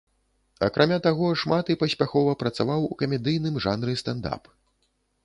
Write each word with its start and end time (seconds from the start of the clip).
Акрамя 0.67 0.97
таго, 1.07 1.27
шмат 1.41 1.69
і 1.73 1.75
паспяхова 1.83 2.31
працаваў 2.45 2.87
у 2.89 2.97
камедыйным 3.03 3.61
жанры 3.67 3.93
стэнд-ап. 4.05 4.43